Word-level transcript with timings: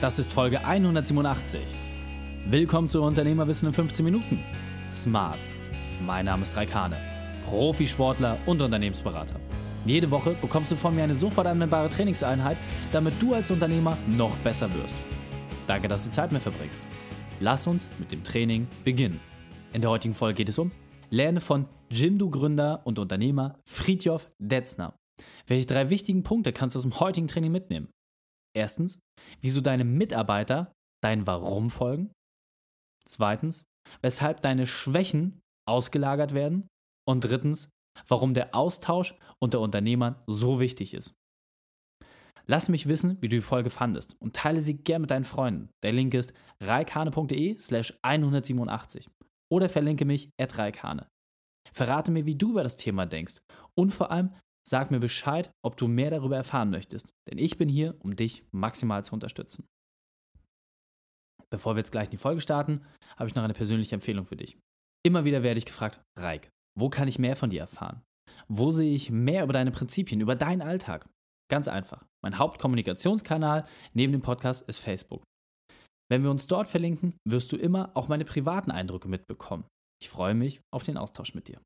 Das 0.00 0.18
ist 0.18 0.32
Folge 0.32 0.64
187. 0.64 1.60
Willkommen 2.46 2.88
zu 2.88 3.02
Unternehmerwissen 3.02 3.68
in 3.68 3.74
15 3.74 4.02
Minuten. 4.02 4.42
Smart. 4.90 5.36
Mein 6.06 6.24
Name 6.24 6.42
ist 6.42 6.56
Raikane, 6.56 6.96
Profisportler 7.44 8.38
und 8.46 8.62
Unternehmensberater. 8.62 9.38
Jede 9.84 10.10
Woche 10.10 10.34
bekommst 10.40 10.72
du 10.72 10.76
von 10.76 10.94
mir 10.94 11.04
eine 11.04 11.14
sofort 11.14 11.46
anwendbare 11.46 11.90
Trainingseinheit, 11.90 12.56
damit 12.92 13.20
du 13.20 13.34
als 13.34 13.50
Unternehmer 13.50 13.98
noch 14.08 14.34
besser 14.38 14.72
wirst. 14.72 14.94
Danke, 15.66 15.86
dass 15.86 16.06
du 16.06 16.10
Zeit 16.10 16.32
mit 16.32 16.40
verbringst. 16.40 16.80
Lass 17.40 17.66
uns 17.66 17.90
mit 17.98 18.10
dem 18.10 18.24
Training 18.24 18.68
beginnen. 18.84 19.20
In 19.74 19.82
der 19.82 19.90
heutigen 19.90 20.14
Folge 20.14 20.36
geht 20.36 20.48
es 20.48 20.58
um 20.58 20.72
Lerne 21.10 21.42
von 21.42 21.66
Jimdo-Gründer 21.90 22.80
und 22.84 22.98
Unternehmer 22.98 23.58
Fritjof 23.66 24.30
Detzner. 24.38 24.94
Welche 25.46 25.66
drei 25.66 25.90
wichtigen 25.90 26.22
Punkte 26.22 26.54
kannst 26.54 26.74
du 26.74 26.78
aus 26.78 26.84
dem 26.84 26.98
heutigen 27.00 27.28
Training 27.28 27.52
mitnehmen? 27.52 27.88
Erstens, 28.54 29.00
wieso 29.40 29.60
deine 29.60 29.84
Mitarbeiter 29.84 30.72
dein 31.02 31.26
Warum 31.26 31.70
folgen. 31.70 32.12
Zweitens, 33.06 33.64
weshalb 34.02 34.40
deine 34.40 34.66
Schwächen 34.66 35.40
ausgelagert 35.66 36.34
werden. 36.34 36.68
Und 37.08 37.24
drittens, 37.24 37.70
warum 38.06 38.34
der 38.34 38.54
Austausch 38.54 39.14
unter 39.40 39.60
Unternehmern 39.60 40.22
so 40.26 40.60
wichtig 40.60 40.94
ist. 40.94 41.14
Lass 42.46 42.68
mich 42.68 42.88
wissen, 42.88 43.16
wie 43.20 43.28
du 43.28 43.36
die 43.36 43.42
Folge 43.42 43.70
fandest 43.70 44.16
und 44.20 44.34
teile 44.34 44.60
sie 44.60 44.78
gern 44.78 45.02
mit 45.02 45.10
deinen 45.10 45.24
Freunden. 45.24 45.70
Der 45.82 45.92
Link 45.92 46.14
ist 46.14 46.32
reikane.de 46.60 47.56
slash 47.58 47.98
187 48.02 49.08
oder 49.50 49.68
verlinke 49.68 50.04
mich 50.04 50.30
at 50.40 50.58
reikane. 50.58 51.08
Verrate 51.72 52.10
mir, 52.10 52.26
wie 52.26 52.34
du 52.34 52.50
über 52.50 52.62
das 52.62 52.76
Thema 52.76 53.06
denkst 53.06 53.40
und 53.74 53.90
vor 53.90 54.10
allem 54.10 54.34
sag 54.70 54.90
mir 54.90 55.00
Bescheid, 55.00 55.50
ob 55.64 55.76
du 55.76 55.88
mehr 55.88 56.10
darüber 56.10 56.36
erfahren 56.36 56.70
möchtest, 56.70 57.12
denn 57.28 57.38
ich 57.38 57.58
bin 57.58 57.68
hier, 57.68 57.96
um 58.00 58.14
dich 58.14 58.44
maximal 58.52 59.04
zu 59.04 59.14
unterstützen. 59.14 59.66
Bevor 61.50 61.74
wir 61.74 61.80
jetzt 61.80 61.90
gleich 61.90 62.06
in 62.06 62.12
die 62.12 62.16
Folge 62.16 62.40
starten, 62.40 62.84
habe 63.16 63.28
ich 63.28 63.34
noch 63.34 63.42
eine 63.42 63.54
persönliche 63.54 63.96
Empfehlung 63.96 64.24
für 64.24 64.36
dich. 64.36 64.56
Immer 65.04 65.24
wieder 65.24 65.42
werde 65.42 65.58
ich 65.58 65.66
gefragt, 65.66 66.00
Reik, 66.16 66.48
wo 66.78 66.88
kann 66.88 67.08
ich 67.08 67.18
mehr 67.18 67.34
von 67.34 67.50
dir 67.50 67.62
erfahren? 67.62 68.02
Wo 68.48 68.70
sehe 68.70 68.94
ich 68.94 69.10
mehr 69.10 69.42
über 69.42 69.52
deine 69.52 69.72
Prinzipien, 69.72 70.20
über 70.20 70.36
deinen 70.36 70.62
Alltag? 70.62 71.08
Ganz 71.50 71.66
einfach. 71.66 72.04
Mein 72.22 72.38
Hauptkommunikationskanal 72.38 73.66
neben 73.92 74.12
dem 74.12 74.22
Podcast 74.22 74.68
ist 74.68 74.78
Facebook. 74.78 75.24
Wenn 76.08 76.22
wir 76.22 76.30
uns 76.30 76.46
dort 76.46 76.68
verlinken, 76.68 77.16
wirst 77.28 77.50
du 77.50 77.56
immer 77.56 77.90
auch 77.96 78.08
meine 78.08 78.24
privaten 78.24 78.70
Eindrücke 78.70 79.08
mitbekommen. 79.08 79.64
Ich 80.00 80.08
freue 80.08 80.34
mich 80.34 80.60
auf 80.72 80.84
den 80.84 80.96
Austausch 80.96 81.34
mit 81.34 81.48
dir. 81.48 81.60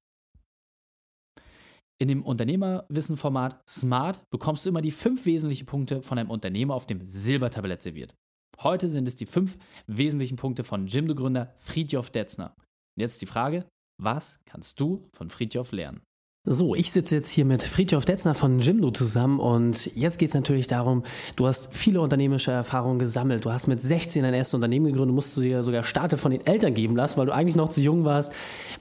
In 2.01 2.09
dem 2.09 2.25
Unternehmerwissen-Format 2.25 3.63
Smart 3.69 4.29
bekommst 4.31 4.67
du 4.67 4.71
immer 4.71 4.81
die 4.81 4.91
fünf 4.91 5.27
wesentlichen 5.27 5.67
Punkte 5.67 6.03
von 6.03 6.19
einem 6.19 6.31
Unternehmer 6.31 6.75
auf 6.75 6.87
dem 6.87 7.07
Silbertablett 7.07 7.83
serviert. 7.83 8.15
Heute 8.61 8.89
sind 8.89 9.07
es 9.07 9.17
die 9.17 9.27
fünf 9.27 9.57
wesentlichen 9.87 10.37
Punkte 10.37 10.65
von 10.65 10.87
Jimdo-Gründer 10.87 11.55
Friedjof 11.59 12.11
Detzner. 12.11 12.55
Und 12.57 13.01
jetzt 13.01 13.23
die 13.23 13.27
Frage, 13.27 13.67
was 14.01 14.41
kannst 14.45 14.81
du 14.81 15.09
von 15.13 15.31
Friedjof 15.31 15.73
lernen? 15.73 16.03
So, 16.47 16.75
ich 16.75 16.93
sitze 16.93 17.15
jetzt 17.15 17.31
hier 17.31 17.47
mit 17.47 17.63
Friedhof 17.63 18.05
Detzner 18.05 18.35
von 18.35 18.59
Jimdo 18.61 18.91
zusammen 18.91 19.41
und 19.41 19.87
jetzt 19.97 20.19
geht 20.19 20.29
es 20.29 20.35
natürlich 20.35 20.67
darum, 20.67 21.03
du 21.37 21.47
hast 21.47 21.75
viele 21.75 22.03
unternehmerische 22.03 22.51
Erfahrungen 22.51 22.99
gesammelt. 22.99 23.47
Du 23.47 23.51
hast 23.51 23.67
mit 23.67 23.81
16 23.81 24.23
dein 24.23 24.35
erstes 24.35 24.53
Unternehmen 24.53 24.85
gegründet, 24.85 25.15
musst 25.15 25.35
du 25.39 25.41
dir 25.41 25.63
sogar 25.63 25.85
Starte 25.85 26.19
von 26.19 26.33
den 26.33 26.45
Eltern 26.45 26.75
geben 26.75 26.97
lassen, 26.97 27.17
weil 27.17 27.25
du 27.25 27.35
eigentlich 27.35 27.57
noch 27.57 27.71
zu 27.71 27.81
jung 27.81 28.05
warst. 28.05 28.35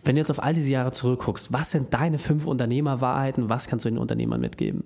Wenn 0.04 0.16
du 0.16 0.20
jetzt 0.20 0.30
auf 0.30 0.44
all 0.44 0.54
diese 0.54 0.74
Jahre 0.74 0.92
zurückguckst, 0.92 1.54
was 1.54 1.72
sind 1.72 1.94
deine 1.94 2.18
fünf 2.18 2.48
Unternehmerwahrheiten? 2.48 3.48
Was 3.48 3.68
kannst 3.68 3.86
du 3.86 3.90
den 3.90 3.98
Unternehmern 3.98 4.42
mitgeben? 4.42 4.84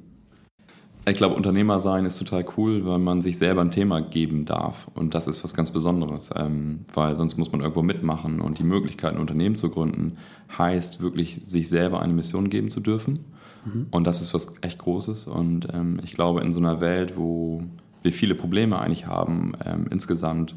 Ich 1.07 1.15
glaube, 1.15 1.35
Unternehmer 1.35 1.79
sein 1.79 2.05
ist 2.05 2.19
total 2.19 2.43
cool, 2.57 2.85
weil 2.85 2.99
man 2.99 3.21
sich 3.21 3.37
selber 3.37 3.61
ein 3.61 3.71
Thema 3.71 4.01
geben 4.01 4.43
darf. 4.43 4.89
Und 4.93 5.15
das 5.15 5.27
ist 5.27 5.41
was 5.41 5.53
ganz 5.53 5.71
Besonderes, 5.71 6.31
ähm, 6.35 6.81
weil 6.93 7.15
sonst 7.15 7.37
muss 7.37 7.51
man 7.51 7.61
irgendwo 7.61 7.81
mitmachen. 7.81 8.41
Und 8.41 8.59
die 8.59 8.63
Möglichkeit, 8.63 9.13
ein 9.13 9.19
Unternehmen 9.19 9.55
zu 9.55 9.69
gründen, 9.69 10.17
heißt 10.57 11.01
wirklich, 11.01 11.37
sich 11.41 11.69
selber 11.69 12.01
eine 12.01 12.11
Mission 12.11 12.49
geben 12.49 12.69
zu 12.69 12.81
dürfen. 12.81 13.19
Mhm. 13.63 13.87
Und 13.89 14.05
das 14.05 14.21
ist 14.21 14.33
was 14.33 14.61
echt 14.61 14.79
Großes. 14.79 15.27
Und 15.27 15.69
ähm, 15.73 16.01
ich 16.03 16.13
glaube, 16.13 16.41
in 16.41 16.51
so 16.51 16.59
einer 16.59 16.81
Welt, 16.81 17.13
wo 17.15 17.63
wir 18.03 18.11
viele 18.11 18.35
Probleme 18.35 18.77
eigentlich 18.79 19.07
haben, 19.07 19.53
ähm, 19.65 19.87
insgesamt 19.89 20.55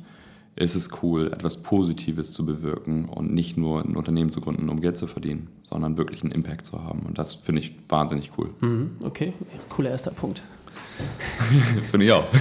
ist 0.56 0.74
es 0.74 1.02
cool, 1.02 1.32
etwas 1.32 1.58
Positives 1.58 2.32
zu 2.32 2.44
bewirken 2.44 3.06
und 3.06 3.32
nicht 3.32 3.56
nur 3.56 3.84
ein 3.84 3.96
Unternehmen 3.96 4.30
zu 4.30 4.40
gründen, 4.40 4.68
um 4.68 4.80
Geld 4.80 4.96
zu 4.96 5.06
verdienen, 5.06 5.48
sondern 5.62 5.96
wirklich 5.96 6.22
einen 6.22 6.32
Impact 6.32 6.66
zu 6.66 6.82
haben. 6.82 7.00
Und 7.00 7.18
das 7.18 7.34
finde 7.34 7.62
ich 7.62 7.74
wahnsinnig 7.88 8.32
cool. 8.36 8.50
Mhm, 8.60 8.90
okay, 9.02 9.32
cooler 9.68 9.90
erster 9.90 10.10
Punkt. 10.10 10.42
finde 11.90 12.06
ich 12.06 12.12
auch. 12.12 12.26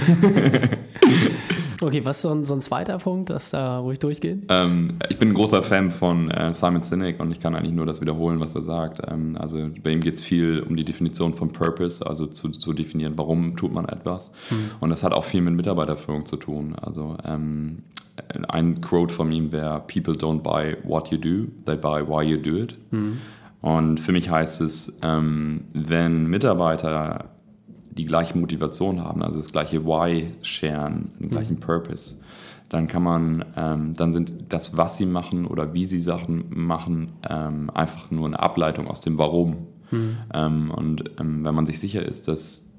Okay, 1.82 2.04
was 2.04 2.16
ist 2.16 2.22
so 2.22 2.30
ein, 2.30 2.44
so 2.44 2.54
ein 2.54 2.60
zweiter 2.60 2.98
Punkt, 2.98 3.30
das 3.30 3.50
da 3.50 3.78
ruhig 3.78 3.98
durchgehen? 3.98 4.44
Ähm, 4.48 4.98
ich 5.08 5.18
bin 5.18 5.30
ein 5.30 5.34
großer 5.34 5.62
Fan 5.62 5.90
von 5.90 6.30
äh, 6.30 6.52
Simon 6.52 6.82
Sinek 6.82 7.20
und 7.20 7.32
ich 7.32 7.40
kann 7.40 7.54
eigentlich 7.54 7.72
nur 7.72 7.86
das 7.86 8.00
wiederholen, 8.00 8.38
was 8.38 8.54
er 8.54 8.62
sagt. 8.62 9.00
Ähm, 9.10 9.36
also 9.38 9.70
bei 9.82 9.90
ihm 9.90 10.00
geht 10.00 10.14
es 10.14 10.22
viel 10.22 10.60
um 10.60 10.76
die 10.76 10.84
Definition 10.84 11.32
von 11.32 11.52
Purpose, 11.52 12.06
also 12.06 12.26
zu, 12.26 12.50
zu 12.50 12.72
definieren, 12.72 13.14
warum 13.16 13.56
tut 13.56 13.72
man 13.72 13.86
etwas. 13.88 14.32
Mhm. 14.50 14.70
Und 14.80 14.90
das 14.90 15.02
hat 15.02 15.12
auch 15.12 15.24
viel 15.24 15.40
mit 15.40 15.54
Mitarbeiterführung 15.54 16.26
zu 16.26 16.36
tun. 16.36 16.74
Also 16.80 17.16
ähm, 17.24 17.78
ein 18.48 18.80
Quote 18.80 19.12
von 19.12 19.30
ihm 19.32 19.52
wäre: 19.52 19.82
People 19.86 20.14
don't 20.14 20.40
buy 20.40 20.76
what 20.84 21.10
you 21.10 21.18
do, 21.18 21.50
they 21.66 21.76
buy 21.76 22.06
why 22.06 22.22
you 22.22 22.36
do 22.36 22.56
it. 22.56 22.76
Mhm. 22.90 23.18
Und 23.60 24.00
für 24.00 24.12
mich 24.12 24.30
heißt 24.30 24.60
es, 24.62 24.98
ähm, 25.02 25.64
wenn 25.74 26.26
Mitarbeiter 26.26 27.30
die 27.90 28.04
gleiche 28.04 28.38
Motivation 28.38 29.00
haben, 29.00 29.22
also 29.22 29.38
das 29.38 29.52
gleiche 29.52 29.84
Why 29.84 30.30
sharen, 30.42 31.10
den 31.18 31.28
gleichen 31.28 31.56
mhm. 31.56 31.60
Purpose, 31.60 32.22
dann 32.68 32.86
kann 32.86 33.02
man, 33.02 33.44
ähm, 33.56 33.94
dann 33.94 34.12
sind 34.12 34.32
das, 34.48 34.76
was 34.76 34.96
sie 34.96 35.06
machen 35.06 35.44
oder 35.44 35.74
wie 35.74 35.84
sie 35.84 36.00
Sachen 36.00 36.44
machen, 36.50 37.12
ähm, 37.28 37.68
einfach 37.74 38.10
nur 38.10 38.26
eine 38.26 38.38
Ableitung 38.38 38.86
aus 38.86 39.00
dem 39.00 39.18
Warum. 39.18 39.66
Mhm. 39.90 40.16
Ähm, 40.32 40.70
und 40.70 41.10
ähm, 41.18 41.44
wenn 41.44 41.54
man 41.54 41.66
sich 41.66 41.80
sicher 41.80 42.06
ist, 42.06 42.28
dass 42.28 42.72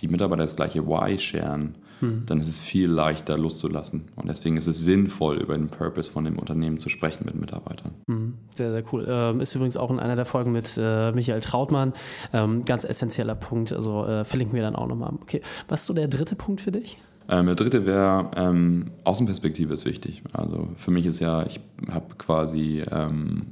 die 0.00 0.08
Mitarbeiter 0.08 0.42
das 0.42 0.56
gleiche 0.56 0.86
Why 0.86 1.18
sharen, 1.18 1.76
hm. 2.02 2.24
dann 2.26 2.40
ist 2.40 2.48
es 2.48 2.58
viel 2.58 2.90
leichter 2.90 3.38
loszulassen. 3.38 4.08
Und 4.16 4.28
deswegen 4.28 4.56
ist 4.56 4.66
es 4.66 4.80
sinnvoll, 4.80 5.36
über 5.36 5.56
den 5.56 5.68
Purpose 5.68 6.10
von 6.10 6.24
dem 6.24 6.36
Unternehmen 6.36 6.78
zu 6.78 6.88
sprechen 6.88 7.24
mit 7.24 7.36
Mitarbeitern. 7.36 7.92
Hm. 8.08 8.34
Sehr, 8.54 8.72
sehr 8.72 8.82
cool. 8.92 9.06
Ähm, 9.08 9.40
ist 9.40 9.54
übrigens 9.54 9.76
auch 9.76 9.90
in 9.90 10.00
einer 10.00 10.16
der 10.16 10.24
Folgen 10.24 10.50
mit 10.50 10.76
äh, 10.76 11.12
Michael 11.12 11.40
Trautmann. 11.40 11.92
Ähm, 12.32 12.64
ganz 12.64 12.84
essentieller 12.84 13.36
Punkt. 13.36 13.72
Also 13.72 14.04
äh, 14.04 14.24
verlinken 14.24 14.56
wir 14.56 14.62
dann 14.62 14.74
auch 14.74 14.88
nochmal. 14.88 15.12
Okay. 15.22 15.42
Was 15.68 15.82
ist 15.82 15.86
so 15.86 15.94
der 15.94 16.08
dritte 16.08 16.34
Punkt 16.34 16.60
für 16.60 16.72
dich? 16.72 16.96
Ähm, 17.28 17.46
der 17.46 17.54
dritte 17.54 17.86
wäre, 17.86 18.30
ähm, 18.34 18.90
Außenperspektive 19.04 19.72
ist 19.72 19.86
wichtig. 19.86 20.22
Also 20.32 20.68
für 20.74 20.90
mich 20.90 21.06
ist 21.06 21.20
ja, 21.20 21.46
ich 21.46 21.60
habe 21.88 22.16
quasi, 22.18 22.82
ähm, 22.90 23.46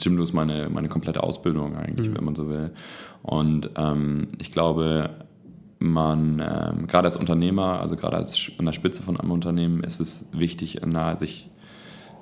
Jimdo 0.00 0.22
ist 0.22 0.34
meine, 0.34 0.68
meine 0.70 0.88
komplette 0.88 1.24
Ausbildung 1.24 1.76
eigentlich, 1.76 2.08
mhm. 2.08 2.16
wenn 2.16 2.24
man 2.24 2.36
so 2.36 2.48
will. 2.48 2.70
Und 3.22 3.70
ähm, 3.76 4.28
ich 4.38 4.52
glaube, 4.52 5.10
man, 5.78 6.40
ähm, 6.40 6.86
gerade 6.86 7.06
als 7.06 7.16
Unternehmer, 7.16 7.80
also 7.80 7.96
gerade 7.96 8.16
als 8.16 8.50
an 8.58 8.66
der 8.66 8.72
Spitze 8.72 9.02
von 9.02 9.18
einem 9.18 9.30
Unternehmen, 9.30 9.82
ist 9.82 10.00
es 10.00 10.28
wichtig, 10.32 10.80
nahe 10.84 11.16
sich 11.16 11.50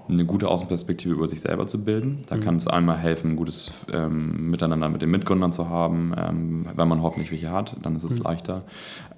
eine 0.08 0.24
gute 0.24 0.48
Außenperspektive 0.48 1.14
über 1.14 1.26
sich 1.26 1.40
selber 1.40 1.66
zu 1.66 1.84
bilden. 1.84 2.22
Da 2.28 2.36
mhm. 2.36 2.40
kann 2.40 2.56
es 2.56 2.68
einmal 2.68 2.96
helfen, 2.96 3.32
ein 3.32 3.36
gutes 3.36 3.86
ähm, 3.92 4.50
Miteinander 4.50 4.88
mit 4.88 5.02
den 5.02 5.10
Mitgründern 5.10 5.52
zu 5.52 5.68
haben. 5.68 6.14
Ähm, 6.16 6.66
wenn 6.74 6.88
man 6.88 7.02
hoffentlich 7.02 7.32
welche 7.32 7.50
hat, 7.50 7.76
dann 7.82 7.96
ist 7.96 8.04
es 8.04 8.18
mhm. 8.18 8.24
leichter. 8.24 8.62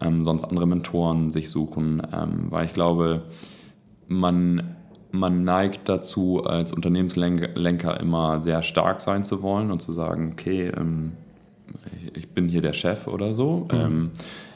Ähm, 0.00 0.24
sonst 0.24 0.44
andere 0.44 0.66
Mentoren 0.66 1.30
sich 1.30 1.50
suchen, 1.50 2.02
ähm, 2.12 2.46
weil 2.50 2.64
ich 2.64 2.72
glaube, 2.72 3.24
man, 4.06 4.76
man 5.10 5.44
neigt 5.44 5.88
dazu, 5.88 6.44
als 6.44 6.72
Unternehmenslenker 6.72 8.00
immer 8.00 8.40
sehr 8.40 8.62
stark 8.62 9.00
sein 9.00 9.24
zu 9.24 9.42
wollen 9.42 9.70
und 9.70 9.82
zu 9.82 9.92
sagen, 9.92 10.30
okay, 10.32 10.72
ähm, 10.74 11.12
ich 12.14 12.28
bin 12.30 12.48
hier 12.48 12.62
der 12.62 12.72
Chef 12.72 13.06
oder 13.06 13.34
so. 13.34 13.68
Mhm. 13.70 13.78
Ähm, 13.78 14.10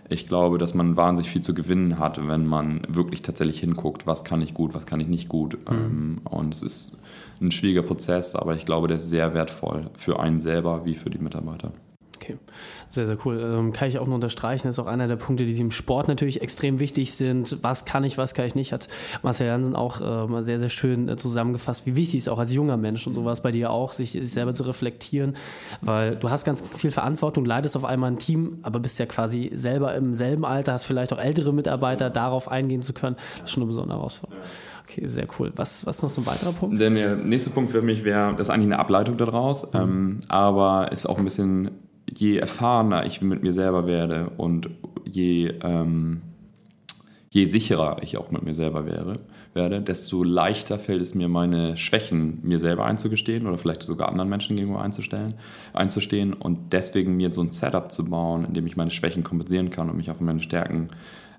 ich 0.09 0.29
glaube, 0.29 0.59
dass 0.59 0.75
man 0.75 0.97
wahnsinnig 0.97 1.31
viel 1.31 1.41
zu 1.41 1.55
gewinnen 1.55 1.99
hat, 1.99 2.25
wenn 2.27 2.47
man 2.47 2.83
wirklich 2.89 3.23
tatsächlich 3.23 3.61
hinguckt, 3.61 4.07
was 4.07 4.25
kann 4.25 4.43
ich 4.43 4.53
gut, 4.53 4.75
was 4.75 4.87
kann 4.87 5.01
ich 5.01 5.09
nicht 5.09 5.29
gut. 5.29 5.59
Mhm. 5.71 5.77
Ähm, 5.77 6.21
und 6.25 6.55
es 6.55 6.63
ist 6.63 7.01
ein 7.41 7.51
schwieriger 7.51 7.83
Prozess, 7.83 8.37
aber 8.37 8.55
ich 8.55 8.67
glaube, 8.67 8.89
der 8.89 8.97
ist 8.97 9.09
sehr 9.09 9.35
wertvoll 9.35 9.91
für 9.97 10.21
einen 10.21 10.39
selber 10.39 10.85
wie 10.85 10.95
für 10.95 11.11
die 11.11 11.19
Mitarbeiter. 11.19 11.73
Okay, 12.23 12.37
sehr, 12.89 13.07
sehr 13.07 13.17
cool. 13.25 13.41
Ähm, 13.41 13.73
kann 13.73 13.89
ich 13.89 13.99
auch 13.99 14.07
nur 14.07 14.15
unterstreichen. 14.15 14.69
Das 14.69 14.77
ist 14.77 14.79
auch 14.79 14.87
einer 14.87 15.09
der 15.09 15.17
Punkte, 15.17 15.45
die 15.45 15.61
im 15.61 15.73
Sport 15.73 16.07
natürlich 16.07 16.41
extrem 16.41 16.79
wichtig 16.79 17.15
sind. 17.15 17.59
Was 17.63 17.85
kann 17.85 18.05
ich, 18.05 18.17
was 18.17 18.35
kann 18.35 18.47
ich 18.47 18.55
nicht, 18.55 18.73
hat 18.73 18.89
Marcel 19.23 19.47
Jansen 19.47 19.75
auch 19.75 20.01
mal 20.29 20.43
sehr, 20.43 20.59
sehr 20.59 20.69
schön 20.69 21.09
äh, 21.09 21.17
zusammengefasst, 21.17 21.87
wie 21.87 21.97
wichtig 21.97 22.21
es 22.21 22.29
auch 22.29 22.39
als 22.39 22.53
junger 22.53 22.77
Mensch 22.77 23.07
und 23.07 23.15
sowas 23.15 23.43
bei 23.43 23.51
dir 23.51 23.71
auch, 23.71 23.93
sich, 23.93 24.13
sich 24.13 24.31
selber 24.31 24.55
zu 24.55 24.65
reflektieren, 24.65 25.35
weil 25.81 26.17
du 26.17 26.31
hast 26.31 26.45
ganz 26.45 26.63
viel 26.77 26.91
Verantwortung, 26.91 27.45
leidest 27.45 27.77
auf 27.77 27.85
einmal 27.85 28.11
ein 28.11 28.19
Team, 28.19 28.59
aber 28.63 28.79
bist 28.81 28.99
ja 28.99 29.07
quasi 29.07 29.51
selber 29.55 29.95
im 29.95 30.15
selben 30.15 30.45
Alter, 30.45 30.73
hast 30.73 30.87
vielleicht 30.87 31.13
auch 31.13 31.19
ältere 31.19 31.53
Mitarbeiter, 31.53 32.11
darauf 32.11 32.51
eingehen 32.51 32.83
zu 32.83 32.93
können. 32.93 33.17
Das 33.37 33.45
ist 33.45 33.51
schon 33.53 33.63
eine 33.63 33.69
besondere 33.69 33.99
Herausforderung. 33.99 34.43
Okay, 34.89 35.07
sehr 35.07 35.27
cool. 35.39 35.53
Was, 35.57 35.87
was 35.87 36.03
noch 36.03 36.11
so 36.11 36.21
ein 36.21 36.27
weiterer 36.27 36.53
Punkt? 36.53 36.79
Der 36.81 36.91
nächste 36.91 37.51
Punkt 37.51 37.71
für 37.71 37.83
mich 37.83 38.05
wäre, 38.05 38.33
das 38.33 38.49
ist 38.49 38.51
eigentlich 38.51 38.67
eine 38.67 38.79
Ableitung 38.79 39.17
daraus, 39.17 39.73
mhm. 39.73 39.81
ähm, 39.81 40.19
aber 40.29 40.91
ist 40.93 41.07
auch 41.07 41.19
ein 41.19 41.25
bisschen 41.25 41.71
je 42.17 42.39
erfahrener 42.39 43.07
ich 43.07 43.23
mit 43.23 43.43
mir 43.43 43.53
selber 43.53 43.87
werde 43.87 44.31
und 44.37 44.71
je, 45.05 45.55
ähm, 45.63 46.23
je 47.31 47.45
sicherer 47.47 48.03
ich 48.03 48.17
auch 48.17 48.31
mit 48.31 48.43
mir 48.43 48.55
selber 48.55 48.87
wäre, 48.87 49.21
werde, 49.55 49.81
desto 49.81 50.23
leichter 50.23 50.79
fällt 50.79 51.03
es 51.03 51.15
mir, 51.15 51.29
meine 51.29 51.77
Schwächen 51.77 52.39
mir 52.43 52.59
selber 52.59 52.85
einzugestehen 52.85 53.47
oder 53.47 53.59
vielleicht 53.59 53.83
sogar 53.83 54.09
anderen 54.09 54.31
Menschen 54.31 54.57
gegenüber 54.57 54.83
einzustellen, 54.83 55.35
einzustehen 55.73 56.33
und 56.33 56.73
deswegen 56.73 57.17
mir 57.17 57.31
so 57.33 57.43
ein 57.43 57.51
Setup 57.51 57.91
zu 57.93 58.07
bauen, 58.07 58.45
in 58.45 58.55
dem 58.55 58.67
ich 58.67 58.77
meine 58.77 58.91
Schwächen 58.91 59.23
kompensieren 59.23 59.71
kann 59.71 59.91
und 59.91 59.97
mich 59.97 60.11
auf 60.11 60.21
meine 60.21 60.41
Stärken 60.41 60.89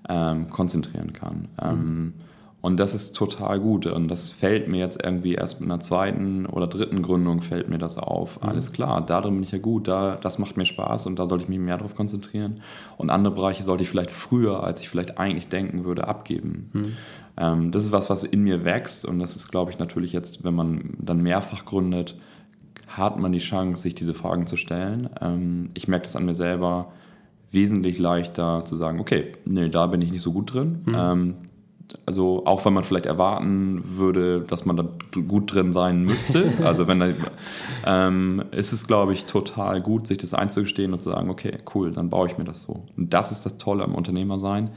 ähm, 0.10 0.50
konzentrieren 0.50 1.14
kann. 1.14 1.48
Mhm. 1.62 1.70
Ähm, 1.70 2.14
und 2.64 2.80
das 2.80 2.94
ist 2.94 3.14
total 3.18 3.60
gut. 3.60 3.88
Und 3.88 4.08
das 4.08 4.30
fällt 4.30 4.70
mir 4.70 4.78
jetzt 4.78 5.04
irgendwie 5.04 5.34
erst 5.34 5.60
mit 5.60 5.70
einer 5.70 5.82
zweiten 5.82 6.46
oder 6.46 6.66
dritten 6.66 7.02
Gründung 7.02 7.42
fällt 7.42 7.68
mir 7.68 7.78
das 7.78 7.98
auf. 7.98 8.42
Mhm. 8.42 8.48
Alles 8.48 8.72
klar, 8.72 9.06
da 9.06 9.20
drin 9.20 9.34
bin 9.34 9.44
ich 9.44 9.52
ja 9.52 9.58
gut, 9.58 9.90
da, 9.90 10.16
das 10.16 10.40
macht 10.40 10.56
mir 10.56 10.64
Spaß 10.64 11.08
und 11.08 11.20
da 11.20 11.26
sollte 11.26 11.44
ich 11.44 11.50
mich 11.50 11.60
mehr 11.60 11.76
darauf 11.76 11.94
konzentrieren. 11.94 12.62
Und 12.96 13.10
andere 13.10 13.36
Bereiche 13.36 13.64
sollte 13.64 13.84
ich 13.84 13.90
vielleicht 13.90 14.12
früher, 14.12 14.64
als 14.64 14.80
ich 14.80 14.88
vielleicht 14.88 15.18
eigentlich 15.18 15.50
denken 15.50 15.84
würde, 15.84 16.08
abgeben. 16.08 16.70
Mhm. 16.72 16.94
Ähm, 17.36 17.72
das 17.72 17.84
ist 17.84 17.92
was, 17.92 18.10
was 18.10 18.24
in 18.24 18.44
mir 18.44 18.64
wächst. 18.64 19.04
Und 19.04 19.20
das 19.20 19.36
ist, 19.36 19.50
glaube 19.50 19.70
ich, 19.70 19.78
natürlich 19.78 20.14
jetzt, 20.14 20.46
wenn 20.46 20.54
man 20.54 20.92
dann 21.00 21.22
mehrfach 21.22 21.66
gründet, 21.66 22.16
hat 22.88 23.20
man 23.20 23.34
die 23.34 23.40
Chance, 23.40 23.82
sich 23.82 23.94
diese 23.94 24.14
Fragen 24.14 24.48
zu 24.48 24.56
stellen. 24.56 25.10
Ähm, 25.20 25.68
ich 25.74 25.90
merke 25.90 26.06
das 26.06 26.16
an 26.16 26.24
mir 26.24 26.34
selber 26.34 26.94
wesentlich 27.52 28.00
leichter 28.00 28.64
zu 28.64 28.78
sagen, 28.78 29.02
okay, 29.02 29.34
nee, 29.44 29.68
da 29.68 29.88
bin 29.88 30.02
ich 30.02 30.14
nicht 30.14 30.22
so 30.22 30.32
gut 30.32 30.54
drin. 30.54 30.84
Mhm. 30.86 30.96
Ähm, 30.96 31.36
also 32.06 32.46
auch 32.46 32.66
wenn 32.66 32.74
man 32.74 32.84
vielleicht 32.84 33.06
erwarten 33.06 33.80
würde, 33.84 34.42
dass 34.42 34.66
man 34.66 34.78
da 34.78 34.86
gut 35.22 35.54
drin 35.54 35.72
sein 35.72 36.04
müsste. 36.04 36.54
Also 36.64 36.88
wenn 36.88 37.00
da, 37.00 37.10
ähm, 37.86 38.44
ist 38.52 38.74
es, 38.74 38.88
glaube 38.88 39.14
ich, 39.14 39.26
total 39.26 39.82
gut, 39.82 40.08
sich 40.08 40.18
das 40.18 40.34
einzugestehen 40.34 40.94
und 40.94 41.02
zu 41.02 41.10
sagen, 41.10 41.30
okay, 41.30 41.58
cool, 41.74 41.92
dann 41.92 42.10
baue 42.10 42.28
ich 42.28 42.38
mir 42.38 42.44
das 42.44 42.64
so. 42.64 42.84
Und 42.96 43.14
das 43.14 43.32
ist 43.32 43.46
das 43.46 43.58
Tolle 43.58 43.84
am 43.84 43.96
Unternehmersein. 43.96 44.70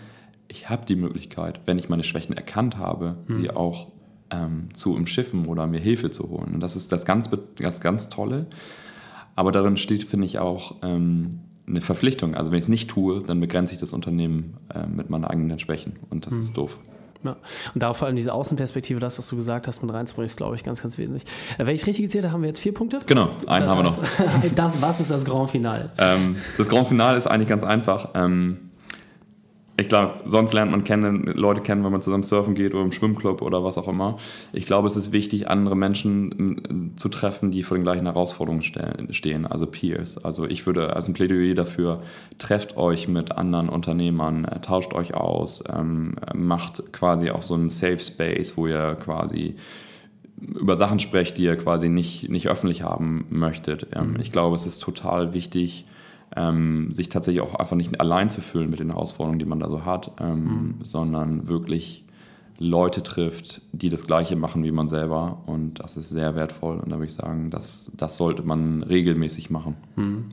Ich 0.49 0.69
habe 0.69 0.85
die 0.87 0.97
Möglichkeit, 0.97 1.61
wenn 1.67 1.79
ich 1.79 1.89
meine 1.89 2.05
Schwächen 2.05 2.37
erkannt 2.37 2.77
habe, 2.77 3.17
hm. 3.27 3.35
sie 3.35 3.51
auch 3.51 3.89
ähm, 4.31 4.69
zu 4.75 4.95
umschiffen 4.95 5.47
oder 5.47 5.67
mir 5.67 5.81
Hilfe 5.81 6.11
zu 6.11 6.29
holen. 6.29 6.55
Und 6.55 6.61
das 6.61 6.77
ist 6.77 6.93
das 6.93 7.05
ganz, 7.05 7.31
das 7.59 7.81
ganz 7.81 8.09
Tolle. 8.09 8.47
Aber 9.35 9.53
darin 9.53 9.77
steht, 9.77 10.05
finde 10.05 10.27
ich, 10.27 10.39
auch 10.39 10.77
ähm, 10.83 11.41
eine 11.67 11.81
Verpflichtung. 11.81 12.35
Also 12.35 12.51
wenn 12.51 12.59
ich 12.59 12.65
es 12.65 12.69
nicht 12.69 12.91
tue, 12.91 13.23
dann 13.23 13.41
begrenze 13.41 13.75
ich 13.75 13.81
das 13.81 13.93
Unternehmen 13.93 14.57
äh, 14.75 14.87
mit 14.87 15.11
meinen 15.11 15.25
eigenen 15.25 15.59
Schwächen. 15.59 15.95
Und 16.11 16.27
das 16.27 16.35
hm. 16.35 16.41
ist 16.41 16.57
doof. 16.57 16.79
Ja. 17.25 17.37
Und 17.75 17.83
da 17.83 17.93
vor 17.95 18.07
allem 18.07 18.17
diese 18.17 18.33
Außenperspektive, 18.33 19.01
das, 19.01 19.19
was 19.19 19.29
du 19.29 19.37
gesagt 19.37 19.67
hast, 19.69 19.83
mit 19.83 19.93
reinzubringen, 19.93 20.27
ist, 20.27 20.37
glaube 20.37 20.57
ich, 20.57 20.65
ganz, 20.65 20.83
ganz 20.83 20.99
wesentlich. 20.99 21.25
Äh, 21.59 21.67
wenn 21.67 21.75
ich 21.75 21.87
richtig 21.87 22.05
gezählt 22.05 22.25
habe, 22.25 22.33
haben 22.33 22.43
wir 22.43 22.49
jetzt 22.49 22.61
vier 22.61 22.75
Punkte. 22.75 23.01
Genau, 23.07 23.31
einen 23.47 23.65
das 23.65 23.71
haben 23.71 23.79
wir 23.79 23.85
noch. 23.85 23.99
das, 24.55 24.81
was 24.81 25.01
ist 25.01 25.11
das 25.11 25.25
Grand 25.25 25.51
Finale? 25.51 25.91
Ähm, 25.99 26.37
das 26.59 26.69
Grand 26.69 26.89
Finale 26.89 27.19
ist 27.19 27.27
eigentlich 27.27 27.49
ganz 27.49 27.63
einfach. 27.63 28.11
Ähm, 28.15 28.66
ich 29.79 29.89
glaube, 29.89 30.21
sonst 30.25 30.55
lernt 30.55 30.71
man 30.71 30.85
kennen, 30.85 31.25
Leute 31.35 31.61
kennen, 31.61 31.85
wenn 31.85 31.93
man 31.93 32.01
zusammen 32.01 32.23
surfen 32.23 32.55
geht 32.55 32.73
oder 32.73 32.83
im 32.83 32.93
Schwimmclub 32.93 33.43
oder 33.43 33.63
was 33.63 33.77
auch 33.77 33.89
immer. 33.89 34.17
Ich 34.53 34.65
glaube, 34.65 34.87
es 34.87 34.97
ist 34.97 35.13
wichtig, 35.13 35.49
andere 35.49 35.77
Menschen 35.77 36.95
zu 36.97 37.11
treffen, 37.11 37.51
die 37.51 37.63
vor 37.63 37.77
den 37.77 37.85
gleichen 37.85 38.07
Herausforderungen 38.07 38.63
stehen, 38.63 39.47
also 39.47 39.67
Peers. 39.67 40.25
Also 40.25 40.47
ich 40.47 40.67
würde 40.67 40.97
als 40.97 41.09
ein 41.09 41.15
Plädoyer 41.15 41.55
dafür, 41.55 42.03
trefft 42.39 42.77
euch 42.79 43.07
mit 43.07 43.33
anderen 43.33 43.69
Unternehmern, 43.69 44.47
äh, 44.47 44.61
tauscht 44.61 44.95
euch 44.95 45.15
aus, 45.15 45.63
ähm, 45.73 46.17
macht 46.35 46.93
quasi 46.93 47.31
auch 47.31 47.43
so 47.43 47.55
einen 47.55 47.69
Safe 47.69 47.99
Space, 47.99 48.57
wo 48.57 48.67
ihr 48.67 48.95
quasi 48.95 49.57
über 50.41 50.77
Sachen 50.77 51.01
sprecht, 51.01 51.39
die 51.39 51.45
ihr 51.45 51.57
quasi 51.57 51.89
nicht, 51.89 52.29
nicht 52.29 52.49
öffentlich 52.49 52.83
haben 52.83 53.27
möchtet. 53.31 53.89
Ähm, 53.95 54.13
mhm. 54.13 54.21
Ich 54.21 54.33
glaube, 54.33 54.57
es 54.57 54.67
ist 54.67 54.81
total 54.81 55.35
wichtig, 55.35 55.87
ähm, 56.35 56.93
sich 56.93 57.09
tatsächlich 57.09 57.43
auch 57.43 57.55
einfach 57.55 57.77
nicht 57.77 58.01
allein 58.01 58.31
zu 58.31 58.41
fühlen 58.41 58.71
mit 58.71 58.81
den 58.81 58.91
Herausforderungen, 58.91 59.39
die 59.39 59.45
man 59.45 59.61
da 59.61 59.69
so 59.69 59.85
hat, 59.85 60.13
ähm, 60.21 60.45
mhm. 60.45 60.75
sondern 60.83 61.49
wirklich 61.49 62.05
Leute 62.59 63.03
trifft, 63.03 63.63
die 63.73 63.91
das 63.91 64.07
Gleiche 64.07 64.37
machen 64.37 64.65
wie 64.65 64.73
man 64.73 64.89
selber. 64.89 65.43
Und 65.47 65.81
das 65.81 65.97
ist 65.97 66.09
sehr 66.09 66.35
wertvoll. 66.35 66.79
Und 66.79 66.91
da 66.91 66.97
würde 66.97 67.07
ich 67.07 67.15
sagen, 67.15 67.51
das, 67.51 67.93
das 67.99 68.17
sollte 68.17 68.43
man 68.43 68.83
regelmäßig 68.83 69.51
machen. 69.51 69.77
Mhm. 69.97 70.25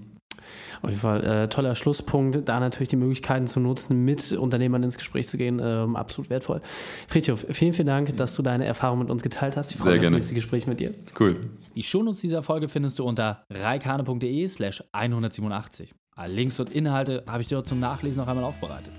Auf 0.84 0.90
jeden 0.90 1.02
Fall 1.02 1.24
äh, 1.24 1.48
toller 1.48 1.76
Schlusspunkt, 1.76 2.48
da 2.48 2.60
natürlich 2.60 2.90
die 2.90 2.98
Möglichkeiten 2.98 3.48
zu 3.48 3.62
nutzen, 3.62 4.04
mit 4.04 4.34
Unternehmern 4.34 4.84
ins 4.84 4.98
Gespräch 4.98 5.30
zu 5.30 5.38
gehen, 5.38 5.62
ähm, 5.64 5.96
absolut 5.96 6.30
wertvoll. 6.30 6.62
Friedhof, 7.08 7.46
vielen, 7.52 7.72
vielen 7.72 7.88
Dank, 7.88 8.18
dass 8.18 8.36
du 8.36 8.44
deine 8.44 8.66
Erfahrung 8.66 9.00
mit 9.00 9.10
uns 9.10 9.24
geteilt 9.24 9.56
hast. 9.56 9.72
Ich 9.72 9.78
freue 9.78 9.94
mich 9.94 10.02
auf 10.02 10.06
das 10.06 10.12
nächste 10.12 10.36
Gespräch 10.36 10.68
mit 10.68 10.82
dir. 10.82 10.92
Cool. 11.18 11.38
Die 11.74 11.84
Shownotes 11.84 12.20
dieser 12.20 12.44
Folge 12.44 12.68
findest 12.68 13.00
du 13.00 13.06
unter 13.06 13.46
reikane.de 13.50 14.46
slash 14.50 14.84
187. 14.92 15.96
Alle 16.16 16.34
Links 16.34 16.60
und 16.60 16.70
Inhalte 16.70 17.24
habe 17.28 17.42
ich 17.42 17.48
dir 17.48 17.64
zum 17.64 17.80
Nachlesen 17.80 18.22
noch 18.22 18.28
einmal 18.28 18.44
aufbereitet. 18.44 18.92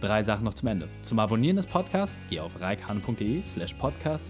Drei 0.00 0.22
Sachen 0.22 0.44
noch 0.44 0.54
zum 0.54 0.68
Ende. 0.68 0.88
Zum 1.02 1.18
Abonnieren 1.18 1.56
des 1.56 1.66
Podcasts 1.66 2.16
geh 2.30 2.38
auf 2.38 2.60
reikane.de 2.60 3.42
slash 3.44 3.74
podcast. 3.74 4.28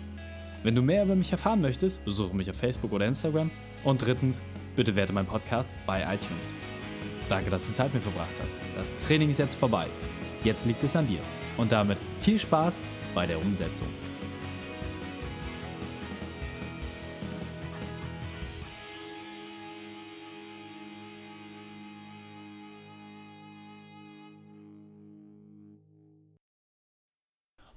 Wenn 0.63 0.75
du 0.75 0.81
mehr 0.81 1.05
über 1.05 1.15
mich 1.15 1.31
erfahren 1.33 1.61
möchtest, 1.61 2.05
besuche 2.05 2.35
mich 2.35 2.49
auf 2.49 2.57
Facebook 2.57 2.93
oder 2.93 3.07
Instagram. 3.07 3.51
Und 3.85 4.05
drittens, 4.05 4.43
bitte 4.77 4.95
werte 4.97 5.13
meinen 5.13 5.27
Podcast 5.27 5.69
bei 5.87 6.03
iTunes. 6.03 6.53
Danke, 7.29 7.51
dass 7.51 7.67
du 7.67 7.73
Zeit 7.73 7.93
mit 7.95 8.05
mir 8.05 8.11
verbracht 8.11 8.35
hast. 8.43 8.55
Das 8.77 8.97
Training 8.99 9.31
ist 9.31 9.39
jetzt 9.39 9.55
vorbei. 9.55 9.87
Jetzt 10.45 10.67
liegt 10.67 10.83
es 10.85 10.97
an 10.97 11.07
dir. 11.07 11.21
Und 11.57 11.73
damit 11.73 11.99
viel 12.21 12.39
Spaß 12.39 12.79
bei 13.15 13.27
der 13.27 13.39
Umsetzung. 13.39 13.89